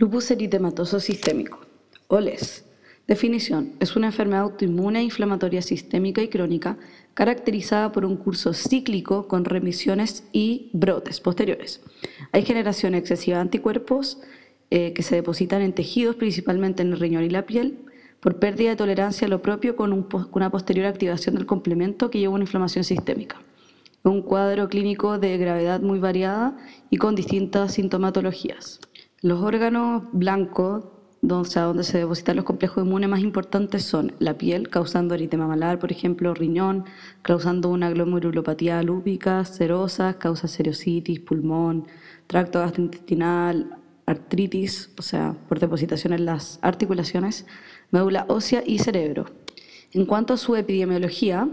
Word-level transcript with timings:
Lupus 0.00 0.30
eritematoso 0.30 1.00
sistémico, 1.00 1.58
o 2.06 2.20
LES. 2.20 2.64
Definición. 3.08 3.72
Es 3.80 3.96
una 3.96 4.06
enfermedad 4.06 4.42
autoinmune 4.42 5.02
inflamatoria 5.02 5.60
sistémica 5.60 6.22
y 6.22 6.28
crónica 6.28 6.78
caracterizada 7.14 7.90
por 7.90 8.04
un 8.04 8.16
curso 8.16 8.54
cíclico 8.54 9.26
con 9.26 9.44
remisiones 9.44 10.22
y 10.30 10.70
brotes 10.72 11.18
posteriores. 11.18 11.80
Hay 12.30 12.44
generación 12.44 12.94
excesiva 12.94 13.38
de 13.38 13.42
anticuerpos 13.42 14.20
eh, 14.70 14.92
que 14.92 15.02
se 15.02 15.16
depositan 15.16 15.62
en 15.62 15.72
tejidos, 15.72 16.14
principalmente 16.14 16.82
en 16.82 16.92
el 16.92 17.00
riñón 17.00 17.24
y 17.24 17.30
la 17.30 17.44
piel, 17.44 17.80
por 18.20 18.38
pérdida 18.38 18.70
de 18.70 18.76
tolerancia 18.76 19.26
a 19.26 19.30
lo 19.30 19.42
propio 19.42 19.74
con, 19.74 20.06
una 20.30 20.50
posterior 20.52 20.86
activación 20.86 21.34
del 21.34 21.46
complemento 21.46 22.08
que 22.08 22.20
lleva 22.20 22.34
a 22.34 22.36
una 22.36 22.44
inflamación 22.44 22.84
sistémica. 22.84 23.42
Un 24.04 24.22
cuadro 24.22 24.68
clínico 24.68 25.18
de 25.18 25.36
gravedad 25.38 25.80
muy 25.80 25.98
variada 25.98 26.56
y 26.88 26.98
con 26.98 27.16
distintas 27.16 27.74
sintomatologías. 27.74 28.78
Los 29.20 29.42
órganos 29.42 30.04
blancos, 30.12 30.84
donde, 31.22 31.50
donde 31.60 31.82
se 31.82 31.98
depositan 31.98 32.36
los 32.36 32.44
complejos 32.44 32.84
inmunes 32.84 33.10
más 33.10 33.18
importantes 33.18 33.82
son 33.82 34.12
la 34.20 34.38
piel, 34.38 34.68
causando 34.68 35.16
eritema 35.16 35.48
malar, 35.48 35.80
por 35.80 35.90
ejemplo, 35.90 36.34
riñón, 36.34 36.84
causando 37.22 37.68
una 37.68 37.90
glomerulopatía 37.90 38.80
lúpica, 38.84 39.44
serosa, 39.44 40.18
causa 40.18 40.46
serositis, 40.46 41.18
pulmón, 41.18 41.88
tracto 42.28 42.60
gastrointestinal, 42.60 43.78
artritis, 44.06 44.92
o 44.96 45.02
sea, 45.02 45.34
por 45.48 45.58
depositación 45.58 46.12
en 46.12 46.24
las 46.24 46.60
articulaciones, 46.62 47.44
médula 47.90 48.24
ósea 48.28 48.62
y 48.64 48.78
cerebro. 48.78 49.26
En 49.92 50.06
cuanto 50.06 50.34
a 50.34 50.36
su 50.36 50.54
epidemiología, 50.54 51.48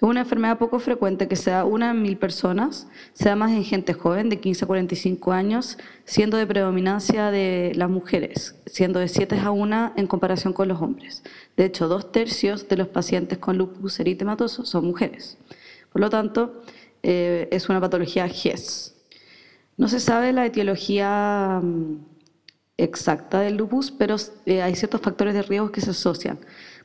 es 0.00 0.08
una 0.08 0.20
enfermedad 0.20 0.56
poco 0.56 0.78
frecuente 0.78 1.28
que 1.28 1.36
sea 1.36 1.66
una 1.66 1.90
en 1.90 2.00
mil 2.00 2.16
personas, 2.16 2.88
sea 3.12 3.36
más 3.36 3.50
en 3.50 3.64
gente 3.64 3.92
joven 3.92 4.30
de 4.30 4.40
15 4.40 4.64
a 4.64 4.66
45 4.66 5.30
años, 5.30 5.76
siendo 6.06 6.38
de 6.38 6.46
predominancia 6.46 7.30
de 7.30 7.72
las 7.74 7.90
mujeres, 7.90 8.54
siendo 8.64 8.98
de 8.98 9.08
7 9.08 9.38
a 9.38 9.50
1 9.50 9.92
en 9.96 10.06
comparación 10.06 10.54
con 10.54 10.68
los 10.68 10.80
hombres. 10.80 11.22
De 11.54 11.66
hecho, 11.66 11.86
dos 11.86 12.12
tercios 12.12 12.66
de 12.66 12.78
los 12.78 12.88
pacientes 12.88 13.36
con 13.36 13.58
lupus 13.58 14.00
eritematoso 14.00 14.64
son 14.64 14.86
mujeres. 14.86 15.36
Por 15.92 16.00
lo 16.00 16.08
tanto, 16.08 16.62
eh, 17.02 17.48
es 17.50 17.68
una 17.68 17.78
patología 17.78 18.26
GES. 18.26 18.94
No 19.76 19.88
se 19.88 20.00
sabe 20.00 20.32
la 20.32 20.46
etiología 20.46 21.60
mm, 21.62 21.96
exacta 22.78 23.40
del 23.40 23.58
lupus, 23.58 23.90
pero 23.90 24.16
eh, 24.46 24.62
hay 24.62 24.74
ciertos 24.76 25.02
factores 25.02 25.34
de 25.34 25.42
riesgo 25.42 25.70
que 25.70 25.82
se 25.82 25.90
asocian. 25.90 26.38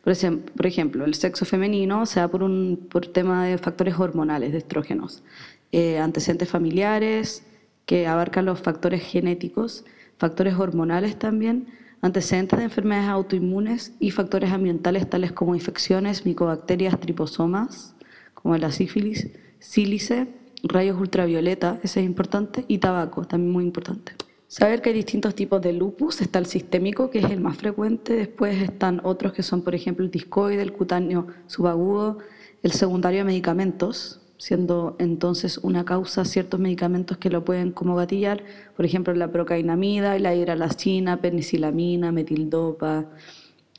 Por, 0.05 0.67
ejemplo, 0.67 1.03
el 1.03 1.15
sexo 1.15 1.45
femenino 1.45 2.05
se 2.05 2.19
da 2.19 2.27
por 2.27 2.43
un 2.43 2.87
por 2.91 3.07
tema 3.07 3.43
de 3.45 3.57
factores 3.57 3.97
hormonales, 3.97 4.51
de 4.51 4.59
estrógenos, 4.59 5.23
eh, 5.71 5.97
antecedentes 5.97 6.47
familiares 6.47 7.43
que 7.87 8.05
abarcan 8.05 8.45
los 8.45 8.61
factores 8.61 9.01
genéticos, 9.01 9.83
factores 10.19 10.53
hormonales 10.53 11.17
también, 11.17 11.69
antecedentes 12.01 12.59
de 12.59 12.65
enfermedades 12.65 13.09
autoinmunes 13.09 13.93
y 13.99 14.11
factores 14.11 14.51
ambientales 14.51 15.09
tales 15.09 15.31
como 15.31 15.55
infecciones, 15.55 16.23
micobacterias, 16.23 16.99
triposomas, 16.99 17.95
como 18.35 18.55
la 18.57 18.71
sífilis, 18.71 19.31
sílice, 19.57 20.27
rayos 20.61 20.99
ultravioleta, 20.99 21.79
ese 21.81 22.01
es 22.01 22.05
importante, 22.05 22.63
y 22.67 22.77
tabaco, 22.77 23.25
también 23.25 23.51
muy 23.51 23.63
importante. 23.63 24.13
Saber 24.47 24.81
que 24.81 24.89
hay 24.89 24.95
distintos 24.95 25.33
tipos 25.33 25.61
de 25.61 25.73
lupus, 25.73 26.21
está 26.21 26.37
el 26.39 26.45
sistémico, 26.45 27.09
que 27.09 27.19
es 27.19 27.25
el 27.25 27.41
más 27.41 27.57
frecuente, 27.57 28.15
después 28.15 28.61
están 28.61 29.01
otros 29.03 29.33
que 29.33 29.41
son, 29.41 29.63
por 29.63 29.73
ejemplo, 29.73 30.05
el 30.05 30.11
discoide, 30.11 30.61
el 30.61 30.71
cutáneo 30.71 31.27
subagudo, 31.47 32.19
el 32.61 32.71
secundario 32.71 33.19
de 33.19 33.23
medicamentos, 33.25 34.21
siendo 34.37 34.95
entonces 34.99 35.57
una 35.57 35.83
causa 35.83 36.25
ciertos 36.25 36.59
medicamentos 36.59 37.17
que 37.17 37.31
lo 37.31 37.43
pueden 37.43 37.71
como 37.71 37.95
gatillar, 37.95 38.43
por 38.75 38.85
ejemplo, 38.85 39.13
la 39.15 39.31
procainamida, 39.31 40.17
la 40.19 40.35
hidralacina, 40.35 41.21
penicilamina, 41.21 42.11
metildopa, 42.11 43.09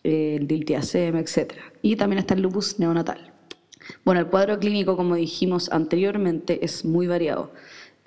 el 0.03 0.47
diltiazem, 0.49 1.17
etc. 1.17 1.53
Y 1.83 1.97
también 1.97 2.19
está 2.19 2.35
el 2.35 2.43
lupus 2.43 2.79
neonatal. 2.81 3.33
Bueno, 4.05 4.21
el 4.21 4.27
cuadro 4.27 4.59
clínico, 4.59 4.97
como 4.97 5.15
dijimos 5.15 5.71
anteriormente, 5.71 6.65
es 6.65 6.85
muy 6.85 7.07
variado. 7.07 7.53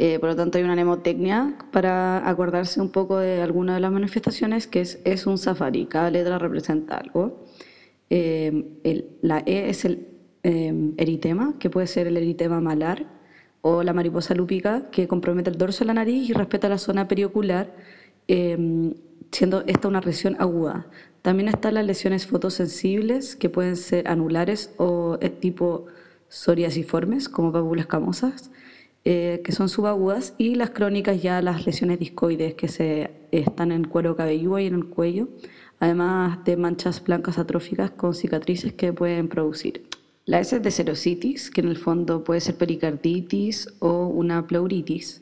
Eh, 0.01 0.17
por 0.17 0.29
lo 0.29 0.35
tanto, 0.37 0.57
hay 0.57 0.63
una 0.63 0.75
mnemotecnia 0.75 1.57
para 1.73 2.25
acordarse 2.29 2.79
un 2.79 2.89
poco 2.89 3.17
de 3.17 3.41
alguna 3.41 3.73
de 3.73 3.81
las 3.81 3.91
manifestaciones, 3.91 4.65
que 4.65 4.79
es, 4.79 5.01
es 5.03 5.27
un 5.27 5.37
safari. 5.37 5.87
Cada 5.87 6.09
letra 6.09 6.39
representa 6.39 6.95
algo. 6.95 7.43
Eh, 8.09 9.17
la 9.21 9.39
E 9.39 9.69
es 9.69 9.83
el 9.83 10.07
eh, 10.43 10.93
eritema, 10.95 11.55
que 11.59 11.69
puede 11.69 11.85
ser 11.85 12.07
el 12.07 12.15
eritema 12.15 12.61
malar, 12.61 13.07
o 13.59 13.83
la 13.83 13.91
mariposa 13.91 14.33
lúpica, 14.35 14.89
que 14.89 15.09
compromete 15.09 15.49
el 15.49 15.57
dorso 15.57 15.79
de 15.79 15.87
la 15.87 15.95
nariz 15.95 16.29
y 16.29 16.31
respeta 16.31 16.69
la 16.69 16.77
zona 16.77 17.09
periocular, 17.09 17.75
siendo 18.25 19.65
esta 19.67 19.89
una 19.89 19.99
lesión 19.99 20.37
aguda. 20.39 20.87
También 21.21 21.49
están 21.49 21.73
las 21.73 21.85
lesiones 21.85 22.25
fotosensibles, 22.25 23.35
que 23.35 23.49
pueden 23.49 23.75
ser 23.75 24.07
anulares 24.07 24.73
o 24.77 25.19
tipo 25.41 25.87
psoriasiformes, 26.29 27.27
como 27.27 27.51
pápulas 27.51 27.87
camosas 27.87 28.49
eh, 29.11 29.41
que 29.43 29.53
son 29.53 29.69
subagudas, 29.69 30.35
y 30.37 30.53
las 30.53 30.69
crónicas 30.69 31.19
ya 31.19 31.41
las 31.41 31.65
lesiones 31.65 31.97
discoides 31.97 32.53
que 32.53 32.67
se, 32.67 33.09
están 33.31 33.71
en 33.71 33.81
el 33.81 33.89
cuero 33.89 34.15
cabelludo 34.15 34.59
y 34.59 34.67
en 34.67 34.75
el 34.75 34.85
cuello, 34.85 35.29
además 35.79 36.45
de 36.45 36.55
manchas 36.57 37.03
blancas 37.03 37.39
atróficas 37.39 37.89
con 37.89 38.13
cicatrices 38.13 38.71
que 38.73 38.93
pueden 38.93 39.27
producir. 39.27 39.89
La 40.25 40.39
S 40.39 40.55
es 40.55 40.61
de 40.61 40.69
serositis, 40.69 41.49
que 41.49 41.61
en 41.61 41.69
el 41.69 41.77
fondo 41.77 42.23
puede 42.23 42.39
ser 42.39 42.57
pericarditis 42.57 43.73
o 43.79 44.05
una 44.05 44.45
pleuritis. 44.45 45.21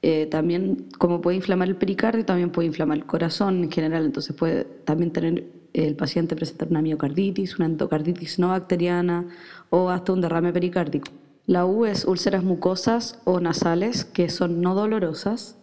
Eh, 0.00 0.24
también, 0.30 0.86
como 0.96 1.20
puede 1.20 1.36
inflamar 1.36 1.68
el 1.68 1.76
pericardio, 1.76 2.24
también 2.24 2.48
puede 2.48 2.68
inflamar 2.68 2.96
el 2.96 3.04
corazón 3.04 3.64
en 3.64 3.70
general, 3.70 4.06
entonces 4.06 4.34
puede 4.34 4.64
también 4.64 5.12
tener 5.12 5.44
el 5.74 5.94
paciente 5.94 6.36
presentar 6.36 6.68
una 6.68 6.80
miocarditis, 6.80 7.58
una 7.58 7.66
endocarditis 7.66 8.38
no 8.38 8.48
bacteriana 8.48 9.28
o 9.68 9.90
hasta 9.90 10.14
un 10.14 10.22
derrame 10.22 10.54
pericárdico. 10.54 11.25
La 11.46 11.64
U 11.64 11.84
es 11.84 12.06
úlceras 12.06 12.42
mucosas 12.42 13.20
o 13.22 13.38
nasales 13.38 14.04
que 14.04 14.28
son 14.30 14.60
no 14.60 14.74
dolorosas. 14.74 15.56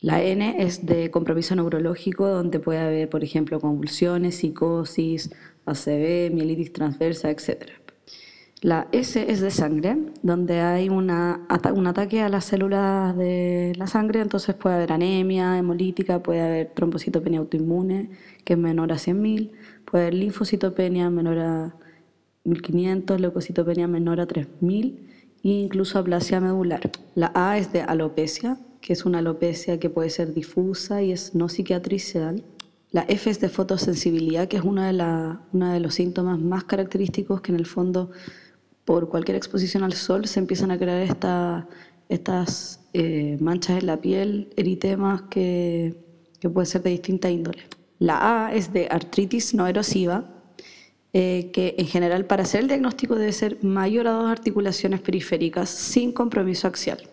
La 0.00 0.22
N 0.22 0.62
es 0.62 0.86
de 0.86 1.10
compromiso 1.10 1.54
neurológico 1.54 2.26
donde 2.26 2.58
puede 2.58 2.80
haber, 2.80 3.10
por 3.10 3.22
ejemplo, 3.22 3.60
convulsiones, 3.60 4.36
psicosis, 4.36 5.30
ACV, 5.66 6.32
mielitis 6.32 6.72
transversa, 6.72 7.30
etc. 7.30 7.68
La 8.62 8.88
S 8.92 9.30
es 9.30 9.42
de 9.42 9.50
sangre, 9.50 9.98
donde 10.22 10.60
hay 10.60 10.88
una, 10.88 11.46
un 11.74 11.86
ataque 11.86 12.22
a 12.22 12.30
las 12.30 12.46
células 12.46 13.14
de 13.14 13.74
la 13.76 13.86
sangre, 13.86 14.22
entonces 14.22 14.54
puede 14.54 14.76
haber 14.76 14.92
anemia 14.92 15.58
hemolítica, 15.58 16.22
puede 16.22 16.40
haber 16.40 16.72
trombocitopenia 16.74 17.40
autoinmune, 17.40 18.08
que 18.42 18.54
es 18.54 18.58
menor 18.58 18.90
a 18.90 18.96
100.000, 18.96 19.50
puede 19.84 20.04
haber 20.04 20.14
linfocitopenia 20.14 21.10
menor 21.10 21.38
a 21.38 21.76
1.500, 22.46 23.18
leucocitopenia 23.18 23.86
menor 23.86 24.20
a 24.20 24.26
3.000 24.26 25.15
incluso 25.52 25.98
aplasia 25.98 26.40
medular. 26.40 26.90
La 27.14 27.32
A 27.34 27.58
es 27.58 27.72
de 27.72 27.82
alopecia, 27.82 28.58
que 28.80 28.92
es 28.92 29.04
una 29.04 29.18
alopecia 29.18 29.78
que 29.78 29.90
puede 29.90 30.10
ser 30.10 30.34
difusa 30.34 31.02
y 31.02 31.12
es 31.12 31.34
no 31.34 31.48
cicatricial. 31.48 32.44
La 32.90 33.04
F 33.08 33.28
es 33.30 33.40
de 33.40 33.48
fotosensibilidad, 33.48 34.48
que 34.48 34.56
es 34.56 34.62
uno 34.62 34.82
de, 34.82 34.92
de 34.92 35.80
los 35.80 35.94
síntomas 35.94 36.38
más 36.38 36.64
característicos 36.64 37.40
que 37.40 37.52
en 37.52 37.58
el 37.58 37.66
fondo 37.66 38.10
por 38.84 39.08
cualquier 39.08 39.36
exposición 39.36 39.82
al 39.82 39.92
sol 39.92 40.26
se 40.26 40.38
empiezan 40.38 40.70
a 40.70 40.78
crear 40.78 41.02
estas 42.08 42.80
eh, 42.92 43.36
manchas 43.40 43.80
en 43.80 43.86
la 43.86 44.00
piel, 44.00 44.50
eritemas 44.56 45.22
que, 45.22 45.96
que 46.38 46.48
pueden 46.48 46.66
ser 46.66 46.82
de 46.82 46.90
distinta 46.90 47.28
índole. 47.28 47.64
La 47.98 48.46
A 48.46 48.54
es 48.54 48.72
de 48.72 48.88
artritis 48.90 49.54
no 49.54 49.66
erosiva, 49.66 50.35
eh, 51.18 51.50
que 51.50 51.74
en 51.78 51.86
general 51.86 52.26
para 52.26 52.42
hacer 52.42 52.60
el 52.60 52.68
diagnóstico 52.68 53.14
debe 53.14 53.32
ser 53.32 53.64
mayor 53.64 54.06
a 54.06 54.10
dos 54.10 54.28
articulaciones 54.30 55.00
periféricas 55.00 55.70
sin 55.70 56.12
compromiso 56.12 56.68
axial. 56.68 57.08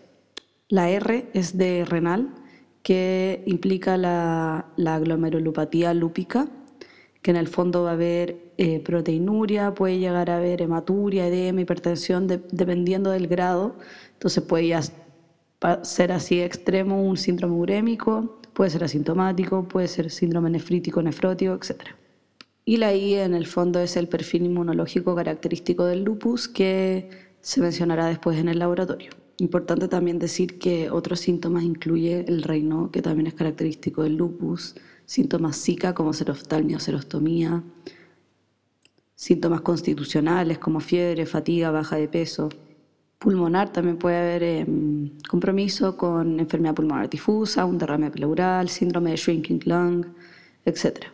La 0.68 0.90
R 0.90 1.30
es 1.34 1.58
de 1.58 1.86
renal, 1.86 2.34
que 2.82 3.44
implica 3.46 3.96
la, 3.96 4.66
la 4.76 5.00
glomerulopatía 5.00 5.94
lúpica, 5.94 6.50
que 7.22 7.32
en 7.32 7.38
el 7.38 7.48
fondo 7.48 7.84
va 7.84 7.92
a 7.92 7.94
haber 7.94 8.52
eh, 8.58 8.82
proteinuria, 8.82 9.74
puede 9.74 10.00
llegar 10.00 10.30
a 10.30 10.36
haber 10.36 10.62
hematuria, 10.62 11.26
edema, 11.26 11.62
hipertensión, 11.62 12.28
dependiendo 12.28 13.10
del 13.10 13.30
grado. 13.30 13.78
Entonces 14.12 14.44
puede 14.44 14.78
ser 15.84 16.12
así 16.12 16.42
extremo 16.42 17.02
un 17.02 17.16
síndrome 17.16 17.56
urémico, 17.56 18.42
puede 18.52 18.70
ser 18.70 18.84
asintomático, 18.84 19.66
puede 19.66 19.88
ser 19.88 20.12
síndrome 20.12 20.50
nefrítico, 20.50 21.02
nefrótico, 21.02 21.54
etc. 21.54 22.03
Y 22.66 22.78
la 22.78 22.94
I 22.94 23.16
en 23.16 23.34
el 23.34 23.46
fondo 23.46 23.80
es 23.80 23.98
el 23.98 24.08
perfil 24.08 24.46
inmunológico 24.46 25.16
característico 25.16 25.86
del 25.86 26.04
lupus 26.04 26.48
que 26.48 27.10
se 27.42 27.60
mencionará 27.60 28.08
después 28.08 28.38
en 28.38 28.48
el 28.48 28.60
laboratorio. 28.60 29.12
Importante 29.38 29.88
también 29.88 30.20
decir 30.20 30.60
que 30.60 30.90
otros 30.90 31.20
síntomas 31.20 31.64
incluye 31.64 32.24
el 32.28 32.44
reino, 32.44 32.90
que 32.92 33.02
también 33.02 33.28
es 33.28 33.34
característico 33.34 34.04
del 34.04 34.16
lupus, 34.16 34.76
síntomas 35.06 35.62
Zika 35.62 35.94
como 35.94 36.14
seroftalmia 36.14 36.78
o 36.78 36.80
serostomía, 36.80 37.64
síntomas 39.16 39.62
constitucionales 39.62 40.60
como 40.60 40.80
fiebre, 40.80 41.26
fatiga, 41.26 41.72
baja 41.72 41.98
de 41.98 42.08
peso, 42.08 42.50
pulmonar 43.20 43.72
también 43.72 43.98
puede 43.98 44.18
haber 44.18 44.44
em, 44.44 45.12
compromiso 45.30 45.98
con 45.98 46.40
enfermedad 46.40 46.76
pulmonar 46.76 47.10
difusa, 47.10 47.66
un 47.66 47.78
derrame 47.78 48.12
pleural, 48.12 48.70
síndrome 48.70 49.12
de 49.12 49.18
shrinking 49.18 49.62
lung, 49.66 50.06
etc. 50.66 51.13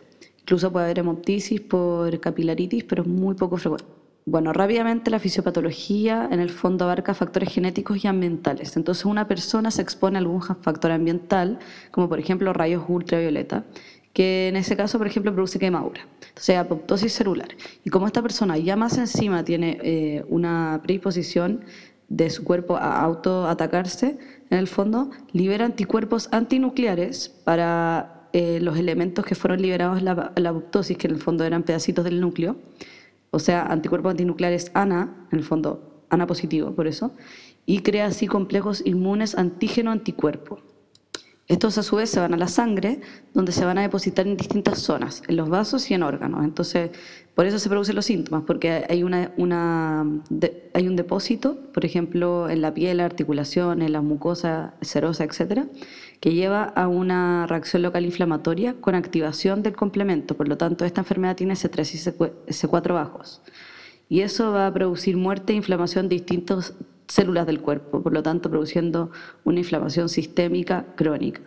Incluso 0.50 0.72
puede 0.72 0.86
haber 0.86 0.98
hemoptisis 0.98 1.60
por 1.60 2.18
capilaritis, 2.18 2.82
pero 2.82 3.02
es 3.02 3.08
muy 3.08 3.36
poco 3.36 3.56
frecuente. 3.56 3.86
Bueno, 4.26 4.52
rápidamente 4.52 5.08
la 5.08 5.20
fisiopatología 5.20 6.28
en 6.28 6.40
el 6.40 6.50
fondo 6.50 6.86
abarca 6.86 7.14
factores 7.14 7.52
genéticos 7.52 8.04
y 8.04 8.08
ambientales. 8.08 8.76
Entonces 8.76 9.04
una 9.04 9.28
persona 9.28 9.70
se 9.70 9.80
expone 9.80 10.18
a 10.18 10.18
algún 10.18 10.42
factor 10.42 10.90
ambiental, 10.90 11.60
como 11.92 12.08
por 12.08 12.18
ejemplo 12.18 12.52
rayos 12.52 12.82
ultravioleta, 12.88 13.64
que 14.12 14.48
en 14.48 14.56
ese 14.56 14.76
caso, 14.76 14.98
por 14.98 15.06
ejemplo, 15.06 15.32
produce 15.32 15.60
quemadura. 15.60 16.08
Entonces, 16.30 16.56
apoptosis 16.56 17.12
celular. 17.12 17.50
Y 17.84 17.90
como 17.90 18.08
esta 18.08 18.20
persona 18.20 18.58
ya 18.58 18.74
más 18.74 18.98
encima 18.98 19.44
tiene 19.44 19.78
eh, 19.84 20.24
una 20.28 20.80
predisposición 20.82 21.60
de 22.08 22.28
su 22.28 22.42
cuerpo 22.42 22.76
a 22.76 23.00
autoatacarse, 23.02 24.18
en 24.50 24.58
el 24.58 24.66
fondo, 24.66 25.12
libera 25.30 25.64
anticuerpos 25.64 26.28
antinucleares 26.32 27.28
para 27.28 28.19
eh, 28.32 28.60
los 28.60 28.78
elementos 28.78 29.24
que 29.24 29.34
fueron 29.34 29.60
liberados 29.60 29.98
en 29.98 30.04
la, 30.04 30.32
la 30.36 30.50
apoptosis, 30.50 30.96
que 30.96 31.06
en 31.06 31.14
el 31.14 31.20
fondo 31.20 31.44
eran 31.44 31.62
pedacitos 31.62 32.04
del 32.04 32.20
núcleo, 32.20 32.56
o 33.30 33.38
sea, 33.38 33.66
anticuerpos 33.66 34.10
antinucleares 34.10 34.70
ANA, 34.74 35.26
en 35.30 35.38
el 35.38 35.44
fondo 35.44 36.04
ANA 36.08 36.26
positivo, 36.26 36.72
por 36.74 36.86
eso, 36.86 37.12
y 37.66 37.80
crea 37.80 38.06
así 38.06 38.26
complejos 38.26 38.82
inmunes 38.84 39.36
antígeno-anticuerpo. 39.36 40.58
Estos 41.46 41.78
a 41.78 41.82
su 41.82 41.96
vez 41.96 42.08
se 42.08 42.20
van 42.20 42.32
a 42.32 42.36
la 42.36 42.46
sangre, 42.46 43.00
donde 43.34 43.50
se 43.50 43.64
van 43.64 43.76
a 43.76 43.82
depositar 43.82 44.24
en 44.28 44.36
distintas 44.36 44.78
zonas, 44.78 45.24
en 45.26 45.34
los 45.34 45.48
vasos 45.48 45.90
y 45.90 45.94
en 45.94 46.04
órganos. 46.04 46.44
Entonces, 46.44 46.92
por 47.34 47.44
eso 47.44 47.58
se 47.58 47.68
producen 47.68 47.96
los 47.96 48.04
síntomas, 48.04 48.44
porque 48.46 48.84
hay, 48.88 49.02
una, 49.02 49.32
hay 50.74 50.86
un 50.86 50.94
depósito, 50.94 51.58
por 51.72 51.84
ejemplo, 51.84 52.48
en 52.48 52.60
la 52.62 52.72
piel, 52.72 53.00
articulación, 53.00 53.82
en 53.82 53.92
la 53.92 54.00
mucosa 54.00 54.74
serosa, 54.80 55.24
etcétera, 55.24 55.66
que 56.20 56.34
lleva 56.34 56.64
a 56.64 56.86
una 56.86 57.46
reacción 57.46 57.82
local 57.82 58.04
inflamatoria 58.04 58.74
con 58.74 58.94
activación 58.94 59.62
del 59.62 59.74
complemento. 59.74 60.36
Por 60.36 60.48
lo 60.48 60.56
tanto, 60.58 60.84
esta 60.84 61.00
enfermedad 61.00 61.36
tiene 61.36 61.54
C3 61.54 62.34
y 62.46 62.52
C4 62.52 62.94
bajos. 62.94 63.42
Y 64.08 64.20
eso 64.20 64.52
va 64.52 64.66
a 64.66 64.72
producir 64.72 65.16
muerte 65.16 65.52
e 65.52 65.56
inflamación 65.56 66.08
de 66.08 66.16
distintas 66.16 66.74
células 67.08 67.46
del 67.46 67.60
cuerpo, 67.60 68.02
por 68.02 68.12
lo 68.12 68.22
tanto 68.22 68.50
produciendo 68.50 69.10
una 69.44 69.60
inflamación 69.60 70.08
sistémica 70.08 70.84
crónica. 70.94 71.40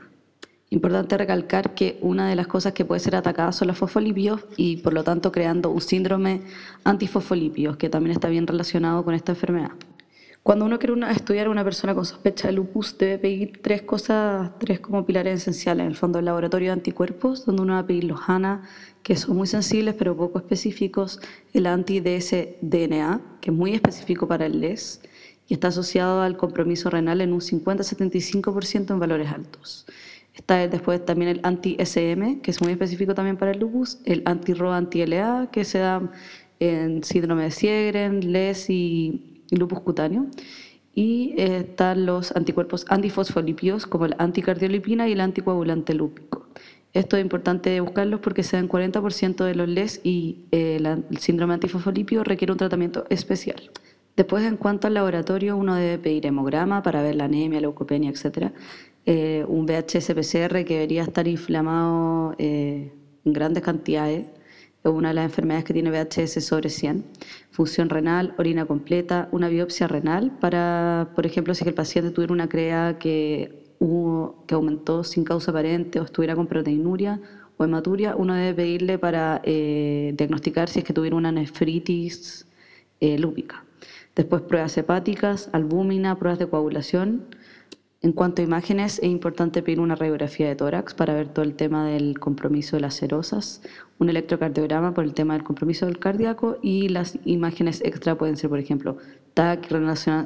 Importante 0.69 1.17
recalcar 1.17 1.75
que 1.75 1.99
una 2.01 2.27
de 2.27 2.35
las 2.35 2.47
cosas 2.47 2.73
que 2.73 2.83
puede 2.83 2.99
ser 2.99 3.15
atacada 3.15 3.51
son 3.51 3.67
los 3.67 3.77
fosfolípidos 3.77 4.43
y 4.57 4.77
por 4.77 4.93
lo 4.93 5.03
tanto 5.03 5.31
creando 5.31 5.69
un 5.69 5.81
síndrome 5.81 6.41
antifosfolípidos 6.83 7.77
que 7.77 7.89
también 7.89 8.13
está 8.13 8.27
bien 8.27 8.47
relacionado 8.47 9.03
con 9.03 9.13
esta 9.13 9.33
enfermedad. 9.33 9.71
Cuando 10.43 10.65
uno 10.65 10.77
quiere 10.77 10.93
estudiar 11.09 11.47
a 11.47 11.49
una 11.49 11.63
persona 11.63 11.95
con 11.95 12.05
sospecha 12.05 12.49
de 12.49 12.53
lupus, 12.53 12.97
debe 12.97 13.17
pedir 13.17 13.61
tres 13.61 13.81
cosas, 13.83 14.51
tres 14.59 14.81
como 14.81 15.05
pilares 15.05 15.41
esenciales. 15.41 15.85
En 15.85 15.91
el 15.91 15.95
fondo, 15.95 16.19
el 16.19 16.25
laboratorio 16.25 16.67
de 16.67 16.73
anticuerpos, 16.73 17.45
donde 17.45 17.61
uno 17.61 17.73
va 17.73 17.79
a 17.79 17.87
pedir 17.87 18.03
los 18.03 18.19
ANA, 18.27 18.63
que 19.03 19.15
son 19.15 19.37
muy 19.37 19.47
sensibles 19.47 19.95
pero 19.97 20.17
poco 20.17 20.39
específicos, 20.39 21.21
el 21.53 21.65
anti-dsDNA, 21.65 23.21
que 23.39 23.51
es 23.51 23.55
muy 23.55 23.73
específico 23.73 24.27
para 24.27 24.45
el 24.45 24.59
LES, 24.59 24.99
y 25.47 25.53
está 25.53 25.69
asociado 25.69 26.21
al 26.21 26.35
compromiso 26.35 26.89
renal 26.89 27.21
en 27.21 27.31
un 27.31 27.39
50-75% 27.39 28.91
en 28.91 28.99
valores 28.99 29.29
altos. 29.29 29.85
Está 30.33 30.67
después 30.67 31.05
también 31.05 31.29
el 31.29 31.39
anti-SM, 31.43 32.41
que 32.41 32.51
es 32.51 32.61
muy 32.61 32.73
específico 32.73 33.15
también 33.15 33.37
para 33.37 33.51
el 33.51 33.59
lupus, 33.59 33.99
el 34.03 34.23
anti-RO, 34.25 34.73
anti-LA, 34.73 35.51
que 35.53 35.63
se 35.63 35.79
da 35.79 36.11
en 36.59 37.01
síndrome 37.01 37.43
de 37.43 37.51
Sjögren, 37.51 38.33
LES 38.33 38.69
y 38.69 39.32
lupus 39.57 39.79
cutáneo. 39.81 40.27
Y 40.95 41.33
eh, 41.37 41.57
están 41.69 42.05
los 42.05 42.35
anticuerpos 42.35 42.85
antifosfolípidos 42.89 43.87
como 43.87 44.07
la 44.07 44.15
anticardiolipina 44.19 45.07
y 45.07 45.13
el 45.13 45.21
anticoagulante 45.21 45.93
lúpico. 45.93 46.47
Esto 46.93 47.17
es 47.17 47.23
importante 47.23 47.79
buscarlos 47.81 48.19
porque 48.19 48.43
se 48.43 48.55
dan 48.57 48.69
40% 48.69 49.43
de 49.43 49.55
los 49.55 49.67
LES 49.67 50.01
y 50.03 50.45
eh, 50.51 50.77
el 51.09 51.17
síndrome 51.17 51.55
antifosfolípido 51.55 52.23
requiere 52.23 52.51
un 52.51 52.59
tratamiento 52.59 53.05
especial. 53.09 53.71
Después, 54.15 54.43
en 54.45 54.57
cuanto 54.57 54.85
al 54.85 54.93
laboratorio, 54.93 55.57
uno 55.57 55.73
debe 55.73 55.97
pedir 55.97 56.27
hemograma 56.27 56.83
para 56.83 57.01
ver 57.01 57.15
la 57.15 57.25
anemia, 57.25 57.59
leucopenia, 57.59 58.11
etc. 58.11 58.51
Eh, 59.07 59.43
un 59.47 59.65
VHS-PCR 59.65 60.63
que 60.65 60.75
debería 60.75 61.01
estar 61.01 61.27
inflamado 61.27 62.35
en 62.37 62.91
grandes 63.25 63.63
cantidades 63.63 64.27
una 64.91 65.09
de 65.09 65.13
las 65.13 65.25
enfermedades 65.25 65.63
que 65.65 65.73
tiene 65.73 65.91
VHS 65.91 66.43
sobre 66.43 66.69
100, 66.69 67.05
función 67.51 67.89
renal, 67.89 68.33
orina 68.37 68.65
completa, 68.65 69.29
una 69.31 69.47
biopsia 69.47 69.87
renal 69.87 70.31
para, 70.39 71.11
por 71.15 71.25
ejemplo, 71.25 71.53
si 71.53 71.65
el 71.67 71.73
paciente 71.73 72.11
tuviera 72.11 72.33
una 72.33 72.49
CREA 72.49 72.97
que, 72.99 73.63
que 73.79 74.55
aumentó 74.55 75.03
sin 75.03 75.23
causa 75.23 75.51
aparente 75.51 75.99
o 75.99 76.03
estuviera 76.03 76.35
con 76.35 76.47
proteinuria 76.47 77.21
o 77.57 77.63
hematuria, 77.63 78.15
uno 78.15 78.33
debe 78.35 78.53
pedirle 78.53 78.97
para 78.97 79.41
eh, 79.43 80.13
diagnosticar 80.17 80.69
si 80.69 80.79
es 80.79 80.85
que 80.85 80.93
tuviera 80.93 81.15
una 81.15 81.31
nefritis 81.31 82.47
eh, 82.99 83.17
lúpica. 83.17 83.65
Después 84.15 84.41
pruebas 84.43 84.77
hepáticas, 84.77 85.49
albúmina, 85.53 86.19
pruebas 86.19 86.39
de 86.39 86.47
coagulación, 86.47 87.25
en 88.03 88.11
cuanto 88.11 88.41
a 88.41 88.45
imágenes, 88.45 88.99
es 88.99 89.09
importante 89.09 89.63
pedir 89.63 89.79
una 89.79 89.95
radiografía 89.95 90.49
de 90.49 90.57
tórax 90.57 90.93
para 90.93 91.13
ver 91.13 91.29
todo 91.29 91.45
el 91.45 91.55
tema 91.55 91.87
del 91.87 92.19
compromiso 92.19 92.75
de 92.75 92.81
las 92.81 92.95
serosas, 92.95 93.61
un 93.97 94.09
electrocardiograma 94.09 94.93
por 94.93 95.05
el 95.05 95.13
tema 95.13 95.35
del 95.35 95.43
compromiso 95.43 95.85
del 95.85 95.99
cardíaco 95.99 96.57
y 96.61 96.89
las 96.89 97.17
imágenes 97.23 97.81
extra 97.81 98.17
pueden 98.17 98.35
ser, 98.35 98.49
por 98.49 98.59
ejemplo, 98.59 98.97
TAC, 99.33 99.71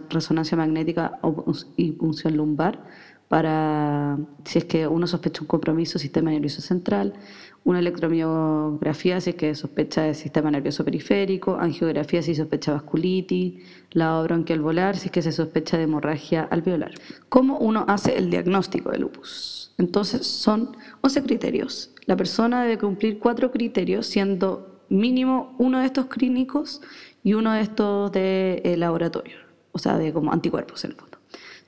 resonancia 0.10 0.58
magnética 0.58 1.20
y 1.76 1.92
punción 1.92 2.36
lumbar 2.36 2.84
para 3.28 4.18
si 4.44 4.58
es 4.58 4.66
que 4.66 4.88
uno 4.88 5.06
sospecha 5.06 5.42
un 5.42 5.48
compromiso 5.48 6.00
sistema 6.00 6.32
nervioso 6.32 6.62
central, 6.62 7.14
una 7.68 7.80
electromiografía 7.80 9.20
si 9.20 9.32
es 9.32 9.36
que 9.36 9.54
sospecha 9.54 10.04
de 10.04 10.14
sistema 10.14 10.50
nervioso 10.50 10.86
periférico, 10.86 11.58
angiografía 11.58 12.22
si 12.22 12.34
sospecha 12.34 12.72
vasculitis, 12.72 13.62
la 13.92 14.22
bronquial 14.22 14.62
volar 14.62 14.96
si 14.96 15.08
es 15.08 15.12
que 15.12 15.22
se 15.22 15.34
sospecha 15.34 15.76
de 15.76 15.84
hemorragia 15.84 16.48
alveolar. 16.50 16.94
¿Cómo 17.28 17.58
uno 17.58 17.84
hace 17.90 18.18
el 18.18 18.30
diagnóstico 18.30 18.92
de 18.92 19.00
lupus? 19.00 19.74
Entonces 19.78 20.26
son 20.26 20.78
11 21.02 21.24
criterios. 21.24 21.92
La 22.06 22.16
persona 22.16 22.64
debe 22.64 22.78
cumplir 22.78 23.20
cuatro 23.20 23.52
criterios, 23.52 24.08
siendo 24.08 24.86
mínimo 24.88 25.54
uno 25.60 25.82
de 25.82 25.88
estos 25.88 26.06
clínicos 26.06 26.82
y 27.22 27.34
uno 27.34 27.52
de 27.52 27.60
estos 27.60 28.14
de 28.14 28.62
eh, 28.64 28.78
laboratorio, 28.78 29.40
o 29.74 29.78
sea, 29.78 29.98
de 29.98 30.14
como 30.14 30.32
anticuerpos 30.32 30.86
en 30.86 30.92
el 30.92 30.96
fondo. 30.96 31.18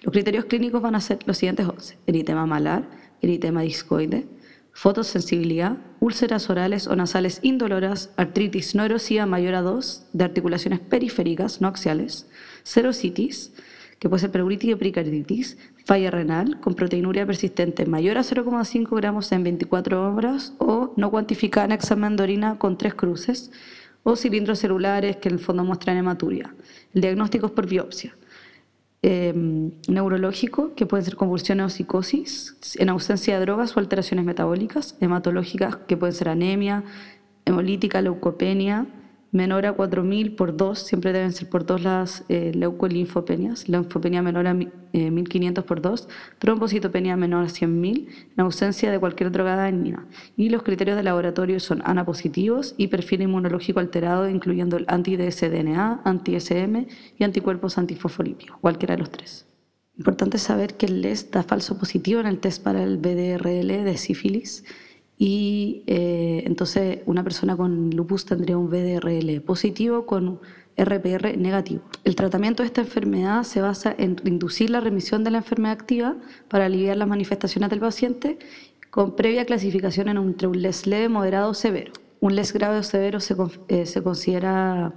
Los 0.02 0.14
criterios 0.14 0.46
clínicos 0.46 0.82
van 0.82 0.96
a 0.96 1.02
ser 1.02 1.20
los 1.26 1.38
siguientes 1.38 1.68
11. 1.68 1.98
Eritema 2.08 2.46
malar, 2.46 2.90
eritema 3.22 3.64
discoide, 3.64 4.30
fotosensibilidad, 4.72 5.89
úlceras 6.00 6.50
orales 6.50 6.88
o 6.88 6.96
nasales 6.96 7.40
indoloras, 7.42 8.12
artritis 8.18 8.76
no 8.76 8.84
erosiva 8.84 9.26
mayor 9.26 9.56
a 9.56 9.62
2 9.62 10.08
de 10.14 10.24
articulaciones 10.24 10.80
periféricas 10.80 11.62
no 11.62 11.68
axiales, 11.68 12.28
serositis, 12.64 13.52
que 14.00 14.08
puede 14.08 14.22
ser 14.22 14.32
pleuritis 14.32 14.74
o 14.74 14.78
pericarditis, 14.78 15.58
falla 15.86 16.10
renal 16.10 16.60
con 16.62 16.74
proteinuria 16.74 17.26
persistente 17.26 17.86
mayor 17.86 18.18
a 18.18 18.22
0,5 18.22 18.96
gramos 18.96 19.32
en 19.32 19.44
24 19.44 20.14
horas 20.14 20.54
o 20.58 20.94
no 20.96 21.12
cuantificada 21.12 21.66
en 21.66 21.72
examen 21.74 22.16
de 22.16 22.24
orina 22.24 22.58
con 22.58 22.78
tres 22.78 22.94
cruces 22.94 23.52
o 24.04 24.16
cilindros 24.16 24.60
celulares 24.60 25.18
que 25.18 25.28
en 25.30 25.36
el 25.36 25.40
fondo 25.40 25.66
muestran 25.66 25.98
hematuria. 25.98 26.56
El 26.94 27.02
diagnóstico 27.02 27.48
es 27.48 27.52
por 27.52 27.68
biopsia. 27.68 28.16
Em, 29.02 29.72
neurológico, 29.88 30.76
que 30.76 30.86
pueden 30.86 31.06
ser 31.06 31.16
convulsiones 31.16 31.66
o 31.66 31.70
psicosis, 31.70 32.58
en 32.78 32.90
ausencia 32.90 33.36
de 33.36 33.46
drogas 33.46 33.78
o 33.78 33.80
alteraciones 33.80 34.26
metabólicas, 34.26 34.98
hematológicas, 35.00 35.78
que 35.88 35.96
pueden 35.96 36.14
ser 36.14 36.28
anemia, 36.28 36.84
hemolítica, 37.46 38.02
leucopenia, 38.02 38.88
menor 39.32 39.66
a 39.66 39.76
4.000 39.76 40.36
por 40.36 40.56
2, 40.58 40.80
siempre 40.80 41.14
deben 41.14 41.32
ser 41.32 41.50
por 41.50 41.66
2 41.66 41.84
las 41.84 42.24
eh, 42.30 42.52
leucolinfopenias, 42.56 43.70
linfopenia 43.70 44.22
menor 44.22 44.48
a 44.48 44.54
1.500 44.54 45.60
eh, 45.60 45.62
por 45.62 45.82
2, 45.82 46.08
trombocitopenia 46.40 47.16
menor 47.16 47.46
a 47.46 47.48
100.000, 47.48 48.08
en 48.36 48.42
ausencia 48.42 48.92
de 48.92 49.00
cualquier 49.00 49.32
drogada 49.32 49.64
dañina. 49.64 50.08
Y 50.36 50.50
los 50.50 50.64
criterios 50.64 50.98
de 50.98 51.04
laboratorio 51.04 51.60
son 51.60 51.82
ANA 51.86 52.06
positivos 52.06 52.74
y 52.78 52.88
perfil 52.88 53.22
inmunológico 53.22 53.80
alterado, 53.80 54.28
incluyendo 54.28 54.78
el 54.78 54.86
anti-dsDNA, 54.88 56.02
anti-SM 56.04 56.88
y 57.18 57.24
anticuerpos 57.24 57.78
antifosfolípicos, 57.78 58.58
cualquiera 58.60 58.96
de 58.96 59.00
los 59.00 59.12
tres. 59.12 59.46
Importante 59.98 60.38
saber 60.38 60.76
que 60.76 60.86
el 60.86 61.02
LES 61.02 61.30
da 61.30 61.44
falso 61.44 61.78
positivo 61.78 62.22
en 62.22 62.28
el 62.28 62.40
test 62.40 62.64
para 62.64 62.82
el 62.82 62.98
BDRL 62.98 63.84
de 63.84 63.98
sífilis 63.98 64.64
y 65.22 65.84
eh, 65.86 66.44
entonces 66.46 67.00
una 67.06 67.26
persona 67.26 67.58
con 67.58 67.90
lupus 67.90 68.26
tendría 68.26 68.58
un 68.58 68.70
VDRL 68.70 69.42
positivo 69.42 70.06
con 70.06 70.40
RPR 70.78 71.38
negativo. 71.38 71.82
El 72.06 72.16
tratamiento 72.16 72.64
de 72.64 72.68
esta 72.68 72.80
enfermedad 72.82 73.44
se 73.44 73.60
basa 73.60 73.94
en 73.98 74.16
inducir 74.24 74.70
la 74.70 74.80
remisión 74.80 75.26
de 75.26 75.32
la 75.32 75.40
enfermedad 75.40 75.74
activa 75.74 76.16
para 76.48 76.68
aliviar 76.68 76.96
las 76.96 77.10
manifestaciones 77.10 77.70
del 77.70 77.82
paciente 77.82 78.40
con 78.90 79.18
previa 79.18 79.46
clasificación 79.46 80.08
en 80.08 80.18
entre 80.18 80.48
un 80.48 80.62
LES 80.62 80.88
leve, 80.88 81.10
moderado 81.10 81.52
o 81.52 81.54
severo. 81.54 81.92
Un 82.22 82.38
LES 82.38 82.54
grave 82.54 82.78
o 82.78 82.84
severo 82.84 83.20
se, 83.20 83.36
eh, 83.68 83.86
se 83.86 84.02
considera 84.02 84.94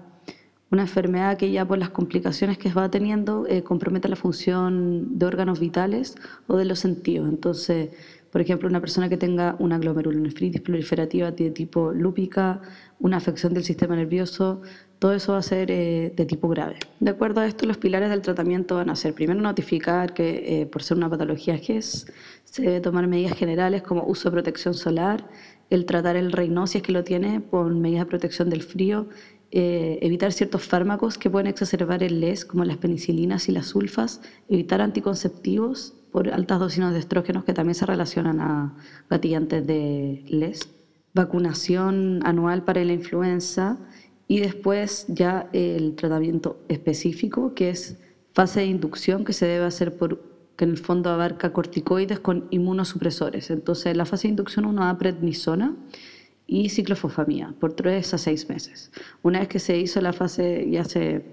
una 0.73 0.83
enfermedad 0.83 1.37
que 1.37 1.53
ya 1.53 1.67
por 1.67 1.79
las 1.79 1.91
complicaciones 1.91 2.57
que 2.57 2.73
va 2.73 2.91
teniendo 2.91 3.47
eh, 3.47 3.63
compromete 3.63 4.09
la 4.09 4.17
función 4.17 5.19
de 5.19 5.27
órganos 5.27 5.61
vitales 5.61 6.17
o 6.47 6.57
de 6.57 6.65
los 6.65 6.79
sentidos. 6.79 7.29
Entonces, 7.29 7.91
por 8.31 8.41
ejemplo, 8.41 8.67
una 8.67 8.81
persona 8.81 9.11
que 9.11 9.19
tenga 9.19 9.55
una 9.59 9.79
glomerulonefritis 9.79 10.63
proliferativa 10.63 11.31
de 11.31 11.51
tipo 11.51 11.93
lúpica, 11.93 12.63
una 12.99 13.19
afección 13.19 13.53
del 13.53 13.65
sistema 13.65 13.95
nervioso, 13.95 14.63
todo 14.99 15.13
eso 15.13 15.33
va 15.33 15.39
a 15.39 15.43
ser 15.43 15.71
eh, 15.71 16.15
de 16.17 16.25
tipo 16.25 16.49
grave. 16.49 16.77
De 17.01 17.11
acuerdo 17.11 17.43
a 17.43 17.47
esto, 17.47 17.67
los 17.67 17.77
pilares 17.77 18.09
del 18.09 18.23
tratamiento 18.23 18.77
van 18.77 18.89
a 18.89 18.97
ser 18.97 19.13
primero 19.13 19.39
notificar 19.43 20.15
que 20.15 20.63
eh, 20.63 20.67
por 20.67 20.83
ser 20.83 20.97
una 20.97 21.11
patología 21.11 21.59
GES 21.59 22.07
se 22.45 22.63
debe 22.63 22.81
tomar 22.81 23.07
medidas 23.09 23.37
generales 23.37 23.83
como 23.83 24.05
uso 24.07 24.31
de 24.31 24.33
protección 24.33 24.73
solar, 24.73 25.29
el 25.69 25.85
tratar 25.85 26.17
el 26.17 26.33
reino 26.33 26.67
si 26.67 26.79
es 26.79 26.83
que 26.83 26.93
lo 26.93 27.05
tiene 27.05 27.43
con 27.51 27.81
medidas 27.83 28.07
de 28.07 28.11
protección 28.11 28.49
del 28.49 28.63
frío 28.63 29.09
eh, 29.55 29.99
evitar 30.01 30.33
ciertos 30.33 30.63
fármacos 30.63 31.19
que 31.19 31.29
pueden 31.29 31.47
exacerbar 31.47 32.03
el 32.03 32.21
LES, 32.21 32.47
como 32.47 32.65
las 32.65 32.79
penicilinas 32.79 33.51
y 33.51 33.53
las 33.53 33.67
sulfas, 33.67 34.23
evitar 34.49 34.81
anticonceptivos 34.81 35.93
por 36.11 36.31
altas 36.31 36.59
dosis 36.59 36.91
de 36.91 36.99
estrógenos 36.99 37.45
que 37.45 37.53
también 37.53 37.75
se 37.75 37.85
relacionan 37.85 38.41
a 38.41 38.75
gatillantes 39.11 39.67
de 39.67 40.25
LES, 40.27 40.71
vacunación 41.13 42.21
anual 42.25 42.65
para 42.65 42.83
la 42.83 42.95
influenza 42.95 43.79
y 44.27 44.41
después 44.41 45.05
ya 45.09 45.51
el 45.53 45.97
tratamiento 45.97 46.65
específico, 46.69 47.53
que 47.53 47.69
es 47.69 47.99
fase 48.33 48.61
de 48.61 48.67
inducción 48.67 49.27
que 49.27 49.35
se 49.35 49.45
debe 49.45 49.67
hacer 49.67 49.99
por 49.99 50.33
que 50.57 50.65
en 50.65 50.71
el 50.71 50.79
fondo 50.79 51.11
abarca 51.11 51.53
corticoides 51.53 52.21
con 52.21 52.47
inmunosupresores. 52.51 53.51
Entonces, 53.51 53.97
la 53.97 54.07
fase 54.07 54.29
de 54.29 54.31
inducción 54.31 54.65
uno 54.65 54.85
da 54.85 54.97
prednisona 54.97 55.77
y 56.47 56.69
ciclofosfamida 56.69 57.55
por 57.59 57.73
tres 57.75 58.15
a 58.15 58.19
seis 58.19 58.49
meses. 58.49 58.91
Una 59.23 59.41
vez 59.41 59.49
que 59.49 59.59
se 59.59 59.79
hizo 59.79 60.01
la 60.01 60.13
fase, 60.13 60.69
ya 60.71 60.85
se, 60.85 61.25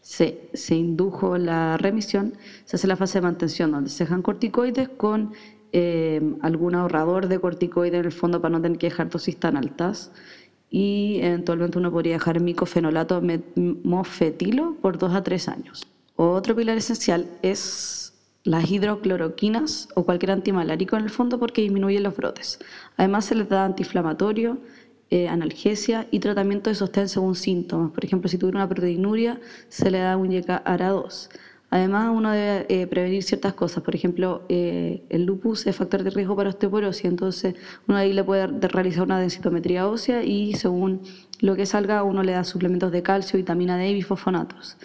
se, 0.00 0.48
se 0.52 0.74
indujo 0.74 1.38
la 1.38 1.76
remisión, 1.76 2.34
se 2.64 2.76
hace 2.76 2.86
la 2.86 2.96
fase 2.96 3.18
de 3.18 3.22
mantención, 3.22 3.70
donde 3.72 3.90
se 3.90 4.04
dejan 4.04 4.22
corticoides 4.22 4.88
con 4.88 5.32
eh, 5.72 6.20
algún 6.42 6.74
ahorrador 6.74 7.28
de 7.28 7.38
corticoides 7.38 8.00
en 8.00 8.06
el 8.06 8.12
fondo 8.12 8.40
para 8.40 8.52
no 8.52 8.62
tener 8.62 8.78
que 8.78 8.88
dejar 8.88 9.08
dosis 9.08 9.36
tan 9.38 9.56
altas. 9.56 10.12
Y 10.70 11.18
eventualmente 11.20 11.78
uno 11.78 11.92
podría 11.92 12.14
dejar 12.14 12.40
micofenolato 12.40 13.22
mofetilo 13.56 14.76
por 14.80 14.96
dos 14.96 15.14
a 15.14 15.22
tres 15.22 15.48
años. 15.48 15.86
Otro 16.16 16.56
pilar 16.56 16.78
esencial 16.78 17.26
es 17.42 18.01
las 18.44 18.70
hidrocloroquinas 18.70 19.88
o 19.94 20.04
cualquier 20.04 20.32
antimalárico 20.32 20.96
en 20.96 21.04
el 21.04 21.10
fondo 21.10 21.38
porque 21.38 21.62
disminuyen 21.62 22.02
los 22.02 22.16
brotes. 22.16 22.58
Además 22.96 23.24
se 23.26 23.34
les 23.34 23.48
da 23.48 23.64
antiinflamatorio, 23.64 24.58
eh, 25.10 25.28
analgesia 25.28 26.06
y 26.10 26.20
tratamiento 26.20 26.70
de 26.70 26.74
sostén 26.74 27.08
según 27.08 27.34
síntomas. 27.34 27.92
Por 27.92 28.04
ejemplo, 28.04 28.28
si 28.28 28.38
tuviera 28.38 28.58
una 28.58 28.68
proteinuria, 28.68 29.40
se 29.68 29.90
le 29.90 29.98
da 29.98 30.16
un 30.16 30.30
ARA2. 30.30 31.28
Además, 31.70 32.10
uno 32.14 32.32
debe 32.32 32.66
eh, 32.68 32.86
prevenir 32.86 33.22
ciertas 33.22 33.54
cosas. 33.54 33.82
Por 33.82 33.94
ejemplo, 33.94 34.42
eh, 34.48 35.02
el 35.08 35.24
lupus 35.24 35.66
es 35.66 35.76
factor 35.76 36.02
de 36.02 36.10
riesgo 36.10 36.36
para 36.36 36.50
osteoporosis, 36.50 37.06
entonces 37.06 37.54
uno 37.88 37.96
ahí 37.96 38.12
le 38.12 38.24
puede 38.24 38.46
realizar 38.68 39.04
una 39.04 39.18
densitometría 39.18 39.88
ósea 39.88 40.22
y 40.22 40.54
según 40.54 41.02
lo 41.40 41.56
que 41.56 41.64
salga, 41.64 42.02
uno 42.02 42.22
le 42.22 42.32
da 42.32 42.44
suplementos 42.44 42.92
de 42.92 43.02
calcio, 43.02 43.38
vitamina 43.38 43.76
D 43.76 43.88
y 43.88 43.94
bifosfonatos. 43.94 44.76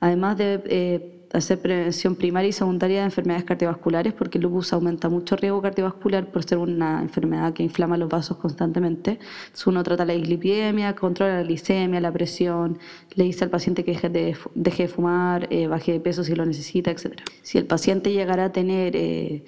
Además, 0.00 0.36
debe 0.36 1.23
hacer 1.34 1.60
prevención 1.60 2.14
primaria 2.14 2.48
y 2.48 2.52
secundaria 2.52 3.00
de 3.00 3.06
enfermedades 3.06 3.44
cardiovasculares, 3.44 4.12
porque 4.12 4.38
el 4.38 4.42
lupus 4.44 4.72
aumenta 4.72 5.08
mucho 5.08 5.36
riesgo 5.36 5.60
cardiovascular 5.60 6.30
por 6.30 6.44
ser 6.44 6.58
una 6.58 7.02
enfermedad 7.02 7.52
que 7.52 7.62
inflama 7.62 7.96
los 7.96 8.08
vasos 8.08 8.36
constantemente. 8.36 9.18
Uno 9.66 9.82
trata 9.82 10.04
la 10.04 10.12
dislipidemia, 10.12 10.94
controla 10.94 11.36
la 11.36 11.42
glicemia, 11.42 12.00
la 12.00 12.12
presión, 12.12 12.78
le 13.14 13.24
dice 13.24 13.44
al 13.44 13.50
paciente 13.50 13.84
que 13.84 13.92
deje 13.92 14.08
de, 14.08 14.36
deje 14.54 14.84
de 14.84 14.88
fumar, 14.88 15.48
eh, 15.50 15.66
baje 15.66 15.92
de 15.92 16.00
peso 16.00 16.22
si 16.22 16.34
lo 16.34 16.46
necesita, 16.46 16.90
etc. 16.90 17.20
Si 17.42 17.58
el 17.58 17.66
paciente 17.66 18.12
llegara 18.12 18.46
a 18.46 18.52
tener 18.52 18.94
eh, 18.94 19.44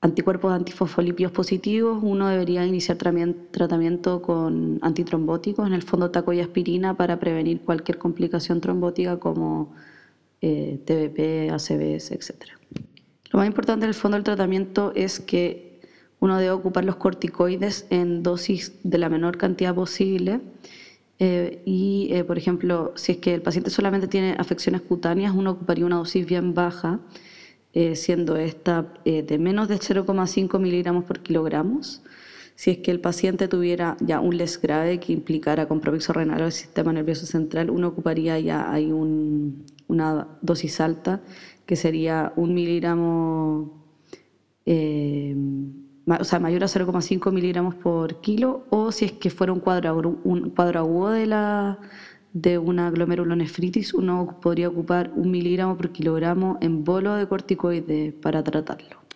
anticuerpos 0.00 0.52
antifosfolipios 0.52 1.30
positivos, 1.30 2.00
uno 2.02 2.28
debería 2.28 2.66
iniciar 2.66 2.96
tratamiento 2.96 4.22
con 4.22 4.78
antitrombóticos, 4.82 5.66
en 5.66 5.74
el 5.74 5.82
fondo 5.82 6.10
taco 6.10 6.32
y 6.32 6.40
aspirina, 6.40 6.96
para 6.96 7.20
prevenir 7.20 7.60
cualquier 7.60 7.98
complicación 7.98 8.60
trombótica 8.60 9.18
como 9.18 9.72
eh, 10.42 10.78
TBP, 10.84 11.50
ACVs, 11.50 12.10
etc. 12.10 12.34
Lo 13.30 13.38
más 13.38 13.46
importante 13.46 13.84
en 13.84 13.88
el 13.88 13.94
fondo 13.94 14.16
del 14.16 14.24
tratamiento 14.24 14.92
es 14.94 15.18
que 15.18 15.80
uno 16.20 16.38
debe 16.38 16.50
ocupar 16.50 16.84
los 16.84 16.96
corticoides 16.96 17.86
en 17.90 18.22
dosis 18.22 18.72
de 18.82 18.98
la 18.98 19.08
menor 19.08 19.38
cantidad 19.38 19.74
posible. 19.74 20.40
Eh, 21.18 21.62
y, 21.64 22.08
eh, 22.10 22.24
por 22.24 22.36
ejemplo, 22.36 22.92
si 22.96 23.12
es 23.12 23.18
que 23.18 23.34
el 23.34 23.42
paciente 23.42 23.70
solamente 23.70 24.08
tiene 24.08 24.36
afecciones 24.38 24.82
cutáneas, 24.82 25.34
uno 25.34 25.52
ocuparía 25.52 25.86
una 25.86 25.96
dosis 25.96 26.26
bien 26.26 26.54
baja, 26.54 27.00
siendo 27.92 28.36
esta 28.36 28.90
de 29.04 29.38
menos 29.38 29.68
de 29.68 29.78
0,5 29.78 30.58
miligramos 30.58 31.04
por 31.04 31.20
kilogramos. 31.20 32.00
Si 32.54 32.70
es 32.70 32.78
que 32.78 32.90
el 32.90 33.00
paciente 33.00 33.48
tuviera 33.48 33.98
ya 34.00 34.20
un 34.20 34.38
les 34.38 34.58
grave 34.58 34.98
que 34.98 35.12
implicara 35.12 35.68
compromiso 35.68 36.14
renal 36.14 36.38
del 36.38 36.52
sistema 36.52 36.90
nervioso 36.94 37.26
central, 37.26 37.68
uno 37.68 37.88
ocuparía 37.88 38.40
ya 38.40 38.72
hay 38.72 38.92
un, 38.92 39.66
una 39.88 40.28
dosis 40.42 40.80
alta, 40.80 41.22
que 41.66 41.76
sería 41.76 42.32
un 42.36 42.54
miligramo, 42.54 43.84
eh, 44.64 45.36
o 46.06 46.24
sea, 46.24 46.38
mayor 46.38 46.64
a 46.64 46.68
0,5 46.68 47.32
miligramos 47.32 47.74
por 47.74 48.20
kilo, 48.20 48.64
o 48.70 48.92
si 48.92 49.04
es 49.04 49.12
que 49.12 49.30
fuera 49.30 49.52
un 49.52 49.60
cuadro, 49.60 49.90
agudo 50.78 51.10
de, 51.10 51.26
la, 51.26 51.78
de 52.32 52.58
una 52.58 52.90
glomerulonefritis, 52.90 53.94
uno 53.94 54.38
podría 54.40 54.68
ocupar 54.68 55.10
un 55.14 55.30
miligramo 55.30 55.76
por 55.76 55.90
kilogramo 55.90 56.58
en 56.60 56.84
bolo 56.84 57.14
de 57.14 57.26
corticoide 57.26 58.12
para 58.12 58.44
tratarlo. 58.44 59.06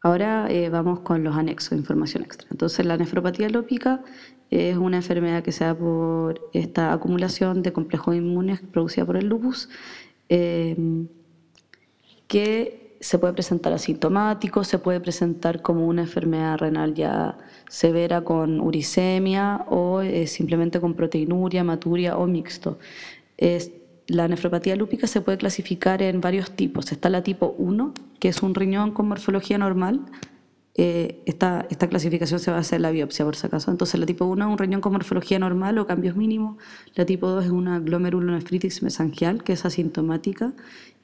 Ahora 0.00 0.46
eh, 0.48 0.68
vamos 0.70 1.00
con 1.00 1.24
los 1.24 1.36
anexos 1.36 1.76
información 1.76 2.22
extra. 2.22 2.46
Entonces, 2.52 2.86
la 2.86 2.96
nefropatía 2.96 3.48
lópica 3.48 4.04
es 4.48 4.76
una 4.76 4.98
enfermedad 4.98 5.42
que 5.42 5.52
se 5.52 5.64
da 5.64 5.76
por 5.76 6.40
esta 6.52 6.92
acumulación 6.92 7.62
de 7.62 7.72
complejos 7.72 8.14
inmunes 8.14 8.60
producida 8.60 9.04
por 9.04 9.16
el 9.16 9.26
lupus 9.26 9.68
Em, 10.28 11.08
que 12.26 12.96
se 13.00 13.18
puede 13.18 13.32
presentar 13.32 13.72
asintomático, 13.72 14.64
se 14.64 14.78
puede 14.78 15.00
presentar 15.00 15.62
como 15.62 15.86
una 15.86 16.02
enfermedad 16.02 16.58
renal 16.58 16.94
ya 16.94 17.38
severa 17.68 18.22
con 18.22 18.60
uricemia 18.60 19.64
o 19.68 20.00
eh, 20.02 20.26
simplemente 20.26 20.80
con 20.80 20.94
proteinuria, 20.94 21.64
maturia 21.64 22.18
o 22.18 22.26
mixto. 22.26 22.78
La 24.08 24.26
nefropatía 24.26 24.74
lúpica 24.74 25.06
se 25.06 25.20
puede 25.20 25.36
clasificar 25.36 26.00
en 26.00 26.22
varios 26.22 26.50
tipos. 26.52 26.92
Está 26.92 27.10
la 27.10 27.22
tipo 27.22 27.54
1, 27.58 27.92
que 28.18 28.28
es 28.28 28.42
un 28.42 28.54
riñón 28.54 28.92
con 28.92 29.06
morfología 29.06 29.58
normal, 29.58 30.00
esta, 30.78 31.66
esta, 31.70 31.88
clasificación 31.88 32.38
se 32.38 32.52
va 32.52 32.58
a 32.58 32.60
hacer 32.60 32.80
la 32.80 32.92
biopsia, 32.92 33.24
por 33.24 33.34
si 33.34 33.44
acaso. 33.44 33.72
Entonces, 33.72 33.98
la 33.98 34.06
tipo 34.06 34.26
1 34.26 34.44
es 34.44 34.50
un 34.52 34.58
riñón 34.58 34.80
con 34.80 34.92
morfología 34.92 35.40
normal 35.40 35.76
o 35.78 35.88
cambios 35.88 36.14
mínimos. 36.14 36.56
La 36.94 37.04
tipo 37.04 37.26
2 37.28 37.46
es 37.46 37.50
una 37.50 37.80
glomerulonefritis 37.80 38.84
mesangial, 38.84 39.42
que 39.42 39.54
es 39.54 39.64
asintomática 39.64 40.52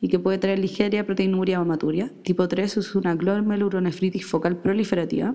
y 0.00 0.08
que 0.08 0.20
puede 0.20 0.38
tener 0.38 0.60
ligera 0.60 1.04
proteinuria 1.04 1.60
o 1.60 1.64
maturia. 1.64 2.12
Tipo 2.22 2.46
3 2.46 2.76
es 2.76 2.94
una 2.94 3.16
glomerulonefritis 3.16 4.24
focal 4.24 4.58
proliferativa, 4.58 5.34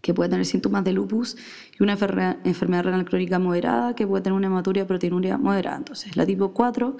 que 0.00 0.14
puede 0.14 0.30
tener 0.30 0.46
síntomas 0.46 0.84
de 0.84 0.94
lupus 0.94 1.36
y 1.78 1.82
una 1.82 1.92
enfermedad 1.92 2.84
renal 2.84 3.04
crónica 3.04 3.38
moderada, 3.38 3.94
que 3.94 4.06
puede 4.06 4.22
tener 4.22 4.36
una 4.36 4.46
hematuria 4.46 4.84
o 4.84 4.86
proteinuria 4.86 5.36
moderada. 5.36 5.76
Entonces, 5.76 6.16
la 6.16 6.24
tipo 6.24 6.54
4 6.54 6.96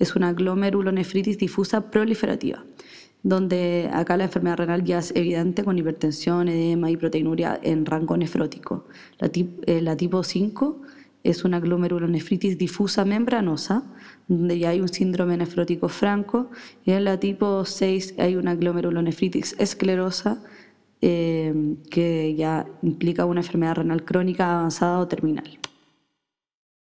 es 0.00 0.16
una 0.16 0.32
glomerulonefritis 0.32 1.38
difusa 1.38 1.92
proliferativa 1.92 2.64
donde 3.26 3.90
acá 3.92 4.16
la 4.16 4.22
enfermedad 4.22 4.58
renal 4.58 4.84
ya 4.84 5.00
es 5.00 5.12
evidente 5.16 5.64
con 5.64 5.76
hipertensión, 5.76 6.48
edema 6.48 6.92
y 6.92 6.96
proteinuria 6.96 7.58
en 7.60 7.84
rango 7.84 8.16
nefrótico. 8.16 8.84
La, 9.18 9.28
eh, 9.34 9.80
la 9.82 9.96
tipo 9.96 10.22
5 10.22 10.80
es 11.24 11.44
una 11.44 11.58
glomerulonefritis 11.58 12.56
difusa 12.56 13.04
membranosa, 13.04 13.82
donde 14.28 14.60
ya 14.60 14.68
hay 14.70 14.80
un 14.80 14.86
síndrome 14.88 15.36
nefrótico 15.36 15.88
franco, 15.88 16.52
y 16.84 16.92
en 16.92 17.02
la 17.02 17.18
tipo 17.18 17.64
6 17.64 18.14
hay 18.18 18.36
una 18.36 18.54
glomerulonefritis 18.54 19.56
esclerosa, 19.58 20.40
eh, 21.00 21.52
que 21.90 22.32
ya 22.36 22.66
implica 22.82 23.24
una 23.24 23.40
enfermedad 23.40 23.74
renal 23.74 24.04
crónica 24.04 24.56
avanzada 24.56 25.00
o 25.00 25.08
terminal. 25.08 25.58